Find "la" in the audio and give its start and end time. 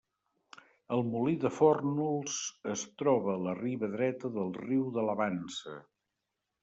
3.49-3.53, 5.11-5.17